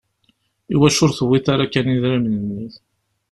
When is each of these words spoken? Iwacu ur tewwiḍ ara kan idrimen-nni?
Iwacu 0.73 0.99
ur 1.05 1.11
tewwiḍ 1.13 1.45
ara 1.53 1.65
kan 1.73 1.91
idrimen-nni? 1.93 2.65